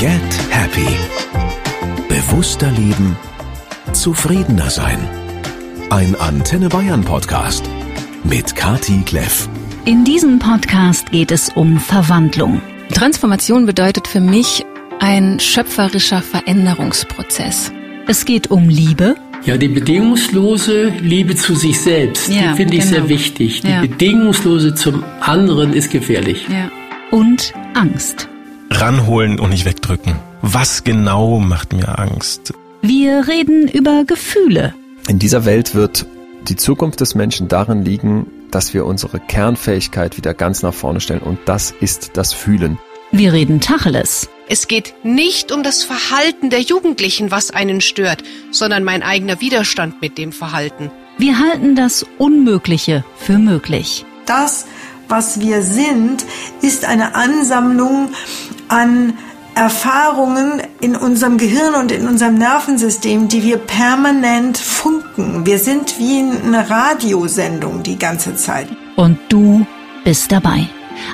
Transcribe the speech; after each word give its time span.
Get 0.00 0.20
Happy. 0.50 0.88
Bewusster 2.08 2.70
leben, 2.72 3.16
zufriedener 3.92 4.70
sein. 4.70 4.98
Ein 5.90 6.14
Antenne 6.16 6.68
Bayern 6.68 7.04
Podcast 7.04 7.68
mit 8.24 8.54
Kati 8.54 9.02
Kleff. 9.04 9.48
In 9.84 10.04
diesem 10.04 10.38
Podcast 10.38 11.10
geht 11.10 11.30
es 11.30 11.50
um 11.54 11.78
Verwandlung. 11.78 12.60
Transformation 12.92 13.66
bedeutet 13.66 14.06
für 14.06 14.20
mich 14.20 14.64
ein 15.00 15.38
schöpferischer 15.40 16.22
Veränderungsprozess. 16.22 17.72
Es 18.06 18.24
geht 18.24 18.50
um 18.50 18.68
Liebe. 18.68 19.16
Ja, 19.44 19.56
die 19.56 19.68
bedingungslose 19.68 20.88
Liebe 21.00 21.34
zu 21.36 21.54
sich 21.54 21.80
selbst, 21.80 22.28
Ja, 22.28 22.50
die 22.52 22.56
finde 22.56 22.74
ich 22.76 22.82
genau. 22.82 22.92
sehr 22.94 23.08
wichtig. 23.08 23.62
Die 23.62 23.68
Ja. 23.68 23.80
bedingungslose 23.80 24.74
zum 24.74 25.02
anderen 25.20 25.72
ist 25.72 25.90
gefährlich. 25.90 26.46
Ja. 26.48 26.70
Und 27.10 27.52
Angst. 27.74 28.28
Ranholen 28.70 29.38
und 29.38 29.50
nicht 29.50 29.64
wegdrücken. 29.64 30.16
Was 30.42 30.84
genau 30.84 31.38
macht 31.38 31.72
mir 31.72 31.98
Angst? 31.98 32.54
Wir 32.82 33.28
reden 33.28 33.68
über 33.68 34.04
Gefühle. 34.04 34.74
In 35.08 35.18
dieser 35.18 35.44
Welt 35.44 35.74
wird 35.74 36.06
die 36.48 36.56
Zukunft 36.56 37.00
des 37.00 37.14
Menschen 37.14 37.48
darin 37.48 37.84
liegen, 37.84 38.26
dass 38.50 38.72
wir 38.72 38.86
unsere 38.86 39.20
Kernfähigkeit 39.20 40.16
wieder 40.16 40.34
ganz 40.34 40.62
nach 40.62 40.74
vorne 40.74 41.00
stellen 41.00 41.20
und 41.20 41.38
das 41.44 41.72
ist 41.80 42.12
das 42.14 42.32
Fühlen. 42.32 42.78
Wir 43.12 43.32
reden 43.32 43.60
Tacheles. 43.60 44.28
Es 44.48 44.66
geht 44.66 44.94
nicht 45.04 45.52
um 45.52 45.62
das 45.62 45.82
Verhalten 45.82 46.50
der 46.50 46.60
Jugendlichen, 46.60 47.30
was 47.30 47.50
einen 47.50 47.80
stört, 47.80 48.22
sondern 48.50 48.82
mein 48.82 49.02
eigener 49.02 49.40
Widerstand 49.40 50.00
mit 50.00 50.16
dem 50.16 50.32
Verhalten. 50.32 50.90
Wir 51.18 51.38
halten 51.38 51.76
das 51.76 52.06
Unmögliche 52.18 53.04
für 53.16 53.38
möglich. 53.38 54.04
Das, 54.26 54.66
was 55.08 55.40
wir 55.40 55.62
sind, 55.62 56.24
ist 56.62 56.84
eine 56.84 57.14
Ansammlung 57.14 58.10
an 58.70 59.14
Erfahrungen 59.54 60.62
in 60.80 60.96
unserem 60.96 61.36
Gehirn 61.36 61.74
und 61.74 61.92
in 61.92 62.06
unserem 62.06 62.36
Nervensystem, 62.36 63.28
die 63.28 63.42
wir 63.42 63.58
permanent 63.58 64.56
funken. 64.56 65.44
Wir 65.44 65.58
sind 65.58 65.98
wie 65.98 66.20
eine 66.20 66.70
Radiosendung 66.70 67.82
die 67.82 67.98
ganze 67.98 68.36
Zeit. 68.36 68.68
Und 68.96 69.18
du 69.28 69.66
bist 70.04 70.32
dabei. 70.32 70.68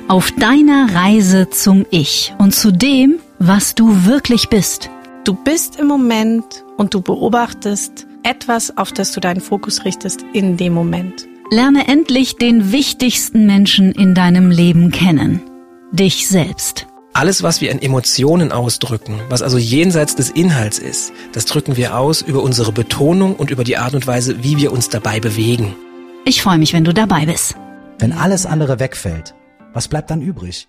Auf 0.09 0.31
deiner 0.33 0.95
Reise 0.95 1.49
zum 1.51 1.87
Ich 1.91 2.35
und 2.39 2.55
zu 2.55 2.73
dem, 2.73 3.17
was 3.39 3.75
du 3.75 4.05
wirklich 4.05 4.49
bist. 4.49 4.91
Du 5.25 5.35
bist 5.35 5.77
im 5.81 5.87
Moment 5.87 6.65
und 6.77 6.95
du 6.95 7.01
beobachtest 7.01 8.07
etwas, 8.23 8.77
auf 8.77 8.93
das 8.93 9.13
du 9.13 9.21
deinen 9.21 9.41
Fokus 9.41 9.85
richtest 9.85 10.25
in 10.33 10.57
dem 10.57 10.73
Moment. 10.73 11.27
Lerne 11.51 11.89
endlich 11.89 12.37
den 12.37 12.73
wichtigsten 12.73 13.47
Menschen 13.47 13.93
in 13.93 14.15
deinem 14.15 14.51
Leben 14.51 14.91
kennen. 14.91 15.43
Dich 15.93 16.29
selbst. 16.29 16.87
Alles, 17.17 17.43
was 17.43 17.63
wir 17.63 17.71
in 17.71 17.81
Emotionen 17.81 18.53
ausdrücken, 18.53 19.23
was 19.31 19.41
also 19.41 19.57
jenseits 19.57 20.17
des 20.17 20.29
Inhalts 20.29 20.79
ist, 20.79 21.15
das 21.33 21.47
drücken 21.47 21.79
wir 21.79 21.97
aus 21.97 22.21
über 22.21 22.43
unsere 22.43 22.73
Betonung 22.73 23.37
und 23.37 23.51
über 23.51 23.65
die 23.65 23.79
Art 23.79 23.95
und 23.95 24.07
Weise, 24.07 24.45
wie 24.45 24.59
wir 24.59 24.71
uns 24.71 24.91
dabei 24.91 25.19
bewegen. 25.19 25.75
Ich 26.27 26.43
freue 26.43 26.59
mich, 26.59 26.75
wenn 26.75 26.85
du 26.85 26.93
dabei 26.93 27.25
bist. 27.25 27.55
Wenn 27.99 28.13
alles 28.13 28.45
andere 28.45 28.81
wegfällt, 28.81 29.35
was 29.73 29.89
bleibt 29.89 30.11
dann 30.11 30.21
übrig? 30.21 30.69